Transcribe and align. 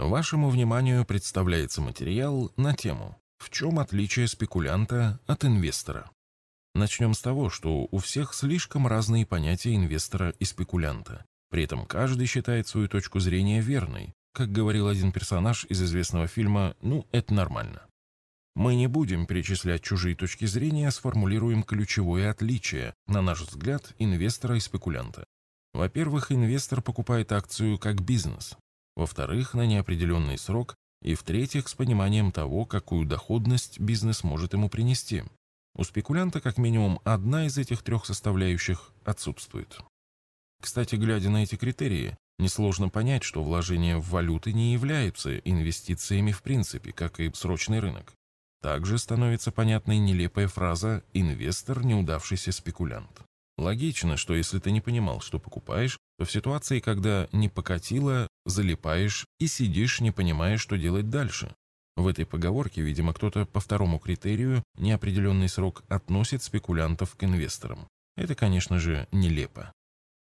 Вашему 0.00 0.48
вниманию 0.48 1.04
представляется 1.04 1.82
материал 1.82 2.50
на 2.56 2.74
тему 2.74 3.20
«В 3.36 3.50
чем 3.50 3.78
отличие 3.78 4.28
спекулянта 4.28 5.20
от 5.26 5.44
инвестора?». 5.44 6.10
Начнем 6.74 7.12
с 7.12 7.20
того, 7.20 7.50
что 7.50 7.86
у 7.90 7.98
всех 7.98 8.32
слишком 8.32 8.86
разные 8.86 9.26
понятия 9.26 9.76
инвестора 9.76 10.30
и 10.38 10.46
спекулянта. 10.46 11.26
При 11.50 11.64
этом 11.64 11.84
каждый 11.84 12.26
считает 12.26 12.66
свою 12.66 12.88
точку 12.88 13.20
зрения 13.20 13.60
верной. 13.60 14.14
Как 14.32 14.50
говорил 14.50 14.88
один 14.88 15.12
персонаж 15.12 15.66
из 15.68 15.82
известного 15.82 16.26
фильма 16.26 16.76
«Ну, 16.80 17.06
это 17.12 17.34
нормально». 17.34 17.82
Мы 18.56 18.76
не 18.76 18.86
будем 18.86 19.26
перечислять 19.26 19.82
чужие 19.82 20.16
точки 20.16 20.46
зрения, 20.46 20.88
а 20.88 20.92
сформулируем 20.92 21.62
ключевое 21.62 22.30
отличие, 22.30 22.94
на 23.06 23.20
наш 23.20 23.42
взгляд, 23.42 23.92
инвестора 23.98 24.56
и 24.56 24.60
спекулянта. 24.60 25.24
Во-первых, 25.74 26.32
инвестор 26.32 26.80
покупает 26.80 27.32
акцию 27.32 27.78
как 27.78 28.00
бизнес, 28.00 28.56
во-вторых, 29.00 29.54
на 29.54 29.66
неопределенный 29.66 30.36
срок, 30.36 30.76
и 31.02 31.14
в-третьих, 31.14 31.68
с 31.68 31.74
пониманием 31.74 32.32
того, 32.32 32.66
какую 32.66 33.06
доходность 33.06 33.80
бизнес 33.80 34.22
может 34.22 34.52
ему 34.52 34.68
принести. 34.68 35.24
У 35.74 35.84
спекулянта 35.84 36.42
как 36.42 36.58
минимум 36.58 37.00
одна 37.04 37.46
из 37.46 37.56
этих 37.56 37.82
трех 37.82 38.04
составляющих 38.04 38.92
отсутствует. 39.04 39.80
Кстати, 40.60 40.96
глядя 40.96 41.30
на 41.30 41.42
эти 41.42 41.56
критерии, 41.56 42.18
несложно 42.38 42.90
понять, 42.90 43.22
что 43.22 43.42
вложения 43.42 43.96
в 43.96 44.10
валюты 44.10 44.52
не 44.52 44.74
являются 44.74 45.38
инвестициями 45.38 46.32
в 46.32 46.42
принципе, 46.42 46.92
как 46.92 47.20
и 47.20 47.32
срочный 47.32 47.80
рынок. 47.80 48.12
Также 48.60 48.98
становится 48.98 49.50
понятной 49.50 49.96
нелепая 49.96 50.48
фраза 50.48 51.02
«инвестор– 51.14 51.82
неудавшийся 51.86 52.52
спекулянт». 52.52 53.22
Логично, 53.60 54.16
что 54.16 54.34
если 54.34 54.58
ты 54.58 54.70
не 54.70 54.80
понимал, 54.80 55.20
что 55.20 55.38
покупаешь, 55.38 55.98
то 56.18 56.24
в 56.24 56.32
ситуации, 56.32 56.80
когда 56.80 57.28
не 57.30 57.50
покатило, 57.50 58.26
залипаешь 58.46 59.26
и 59.38 59.48
сидишь, 59.48 60.00
не 60.00 60.12
понимая, 60.12 60.56
что 60.56 60.78
делать 60.78 61.10
дальше. 61.10 61.54
В 61.94 62.06
этой 62.06 62.24
поговорке, 62.24 62.80
видимо, 62.80 63.12
кто-то 63.12 63.44
по 63.44 63.60
второму 63.60 63.98
критерию 63.98 64.64
неопределенный 64.78 65.50
срок 65.50 65.82
относит 65.88 66.42
спекулянтов 66.42 67.16
к 67.16 67.24
инвесторам. 67.24 67.86
Это, 68.16 68.34
конечно 68.34 68.78
же, 68.78 69.06
нелепо. 69.12 69.74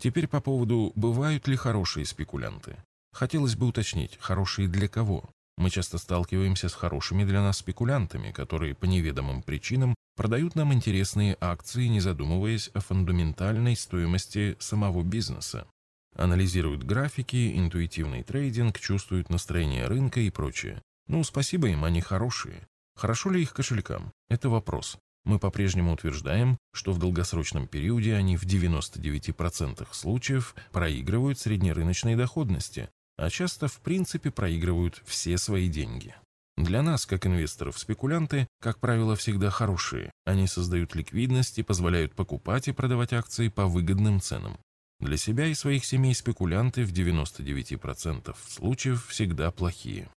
Теперь 0.00 0.26
по 0.26 0.40
поводу, 0.40 0.92
бывают 0.94 1.46
ли 1.46 1.56
хорошие 1.56 2.06
спекулянты. 2.06 2.82
Хотелось 3.12 3.54
бы 3.54 3.66
уточнить, 3.66 4.16
хорошие 4.18 4.66
для 4.66 4.88
кого? 4.88 5.28
Мы 5.58 5.68
часто 5.68 5.98
сталкиваемся 5.98 6.70
с 6.70 6.74
хорошими 6.74 7.24
для 7.24 7.42
нас 7.42 7.58
спекулянтами, 7.58 8.32
которые 8.32 8.74
по 8.74 8.86
неведомым 8.86 9.42
причинам 9.42 9.94
продают 10.20 10.54
нам 10.54 10.74
интересные 10.74 11.34
акции, 11.40 11.86
не 11.86 12.00
задумываясь 12.00 12.68
о 12.74 12.80
фундаментальной 12.80 13.74
стоимости 13.74 14.54
самого 14.60 15.02
бизнеса. 15.02 15.66
Анализируют 16.14 16.84
графики, 16.84 17.56
интуитивный 17.56 18.22
трейдинг, 18.22 18.78
чувствуют 18.78 19.30
настроение 19.30 19.86
рынка 19.86 20.20
и 20.20 20.28
прочее. 20.28 20.82
Ну, 21.06 21.24
спасибо 21.24 21.68
им, 21.68 21.86
они 21.86 22.02
хорошие. 22.02 22.68
Хорошо 22.96 23.30
ли 23.30 23.40
их 23.40 23.54
кошелькам? 23.54 24.12
Это 24.28 24.50
вопрос. 24.50 24.98
Мы 25.24 25.38
по-прежнему 25.38 25.94
утверждаем, 25.94 26.58
что 26.74 26.92
в 26.92 26.98
долгосрочном 26.98 27.66
периоде 27.66 28.14
они 28.14 28.36
в 28.36 28.44
99% 28.44 29.86
случаев 29.90 30.54
проигрывают 30.70 31.38
среднерыночной 31.38 32.14
доходности, 32.14 32.90
а 33.16 33.30
часто 33.30 33.68
в 33.68 33.80
принципе 33.80 34.30
проигрывают 34.30 35.00
все 35.06 35.38
свои 35.38 35.70
деньги. 35.70 36.14
Для 36.64 36.82
нас, 36.82 37.06
как 37.06 37.26
инвесторов, 37.26 37.78
спекулянты, 37.78 38.46
как 38.60 38.80
правило, 38.80 39.16
всегда 39.16 39.48
хорошие. 39.48 40.10
Они 40.26 40.46
создают 40.46 40.94
ликвидность 40.94 41.58
и 41.58 41.62
позволяют 41.62 42.14
покупать 42.14 42.68
и 42.68 42.72
продавать 42.72 43.14
акции 43.14 43.48
по 43.48 43.66
выгодным 43.66 44.20
ценам. 44.20 44.58
Для 44.98 45.16
себя 45.16 45.46
и 45.46 45.54
своих 45.54 45.86
семей 45.86 46.14
спекулянты 46.14 46.84
в 46.84 46.92
99% 46.92 48.36
случаев 48.46 49.06
всегда 49.06 49.50
плохие. 49.50 50.10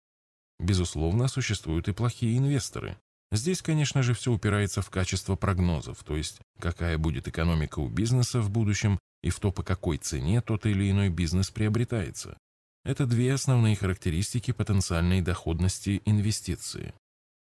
Безусловно, 0.58 1.28
существуют 1.28 1.88
и 1.88 1.92
плохие 1.92 2.38
инвесторы. 2.38 2.96
Здесь, 3.30 3.60
конечно 3.60 4.02
же, 4.02 4.14
все 4.14 4.32
упирается 4.32 4.80
в 4.80 4.88
качество 4.88 5.36
прогнозов, 5.36 6.02
то 6.04 6.16
есть 6.16 6.40
какая 6.58 6.96
будет 6.96 7.28
экономика 7.28 7.80
у 7.80 7.88
бизнеса 7.88 8.40
в 8.40 8.48
будущем 8.48 8.98
и 9.22 9.28
в 9.28 9.38
то, 9.40 9.52
по 9.52 9.62
какой 9.62 9.98
цене 9.98 10.40
тот 10.40 10.64
или 10.64 10.90
иной 10.90 11.10
бизнес 11.10 11.50
приобретается. 11.50 12.38
Это 12.84 13.06
две 13.06 13.34
основные 13.34 13.76
характеристики 13.76 14.52
потенциальной 14.52 15.20
доходности 15.20 16.00
инвестиции. 16.06 16.94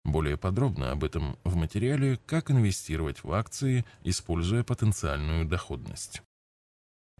Более 0.04 0.36
подробно 0.36 0.92
об 0.92 1.02
этом 1.02 1.38
в 1.44 1.56
материале 1.56 2.18
«Как 2.26 2.50
инвестировать 2.50 3.24
в 3.24 3.32
акции, 3.32 3.84
используя 4.04 4.62
потенциальную 4.62 5.44
доходность». 5.46 6.22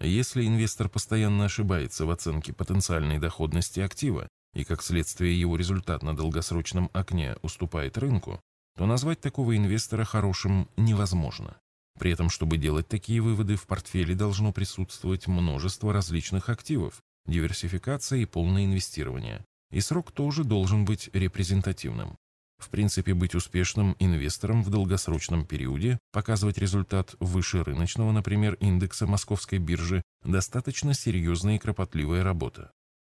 Если 0.00 0.46
инвестор 0.46 0.88
постоянно 0.88 1.46
ошибается 1.46 2.04
в 2.04 2.10
оценке 2.10 2.52
потенциальной 2.52 3.18
доходности 3.18 3.80
актива 3.80 4.28
и, 4.54 4.64
как 4.64 4.82
следствие, 4.82 5.38
его 5.38 5.56
результат 5.56 6.02
на 6.02 6.16
долгосрочном 6.16 6.90
окне 6.92 7.36
уступает 7.42 7.96
рынку, 7.98 8.40
то 8.76 8.86
назвать 8.86 9.20
такого 9.20 9.56
инвестора 9.56 10.04
хорошим 10.04 10.68
невозможно. 10.76 11.56
При 11.98 12.10
этом, 12.10 12.28
чтобы 12.28 12.58
делать 12.58 12.88
такие 12.88 13.20
выводы, 13.20 13.56
в 13.56 13.66
портфеле 13.66 14.14
должно 14.14 14.52
присутствовать 14.52 15.28
множество 15.28 15.92
различных 15.92 16.48
активов, 16.48 17.00
диверсификация 17.26 18.20
и 18.20 18.26
полное 18.26 18.64
инвестирование. 18.64 19.44
И 19.70 19.80
срок 19.80 20.12
тоже 20.12 20.44
должен 20.44 20.84
быть 20.84 21.10
репрезентативным. 21.12 22.16
В 22.58 22.70
принципе, 22.70 23.14
быть 23.14 23.34
успешным 23.34 23.96
инвестором 23.98 24.62
в 24.62 24.70
долгосрочном 24.70 25.44
периоде, 25.44 25.98
показывать 26.12 26.58
результат 26.58 27.14
выше 27.20 27.62
рыночного, 27.62 28.12
например, 28.12 28.54
индекса 28.54 29.06
московской 29.06 29.58
биржи, 29.58 30.02
достаточно 30.24 30.94
серьезная 30.94 31.56
и 31.56 31.58
кропотливая 31.58 32.22
работа. 32.22 32.70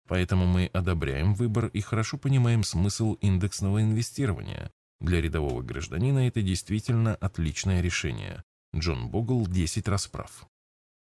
Поэтому 0.09 0.47
мы 0.47 0.67
одобряем 0.67 1.35
выбор 1.35 1.67
и 1.67 1.81
хорошо 1.81 2.19
понимаем 2.19 2.65
смысл 2.65 3.15
индексного 3.15 3.83
инвестирования. 3.83 4.71
Для 5.01 5.21
рядового 5.21 5.63
гражданина 5.63 6.27
это 6.29 6.43
действительно 6.43 7.15
отличное 7.17 7.81
решение. 7.81 8.43
Джон 8.75 9.09
Богл 9.09 9.47
10 9.47 9.89
расправ. 9.89 10.47